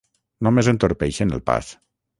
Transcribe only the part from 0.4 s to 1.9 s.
Només entorpeixen el pas.